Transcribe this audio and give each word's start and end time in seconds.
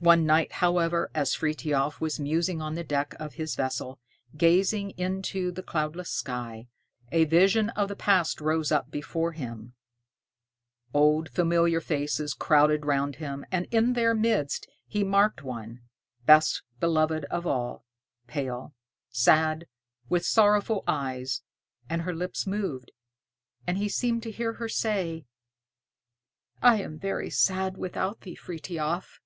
One 0.00 0.26
night, 0.26 0.54
however, 0.54 1.12
as 1.14 1.32
Frithiof 1.36 2.00
was 2.00 2.18
musing 2.18 2.60
on 2.60 2.74
the 2.74 2.82
deck 2.82 3.14
of 3.20 3.34
his 3.34 3.54
vessel, 3.54 4.00
gazing 4.36 4.90
into 4.98 5.52
the 5.52 5.62
cloudless 5.62 6.10
sky, 6.10 6.66
a 7.12 7.24
vision 7.24 7.68
of 7.76 7.86
the 7.86 7.94
past 7.94 8.40
rose 8.40 8.72
up 8.72 8.90
before 8.90 9.30
him: 9.30 9.74
old 10.92 11.28
familiar 11.28 11.80
faces 11.80 12.34
crowded 12.34 12.84
round 12.84 13.14
him, 13.22 13.46
and 13.52 13.66
in 13.70 13.92
their 13.92 14.12
midst 14.12 14.66
he 14.88 15.04
marked 15.04 15.44
one, 15.44 15.82
best 16.26 16.62
beloved 16.80 17.24
of 17.26 17.46
all, 17.46 17.84
pale, 18.26 18.74
sad, 19.08 19.68
with 20.08 20.26
sorrowful 20.26 20.82
eyes; 20.88 21.42
and 21.88 22.02
her 22.02 22.12
lips 22.12 22.44
moved, 22.44 22.90
and 23.68 23.78
he 23.78 23.88
seemed 23.88 24.24
to 24.24 24.32
hear 24.32 24.54
her 24.54 24.68
say, 24.68 25.26
"I 26.60 26.82
am 26.82 26.98
very 26.98 27.30
sad 27.30 27.76
without 27.76 28.22
thee, 28.22 28.34
Frithiof." 28.34 29.20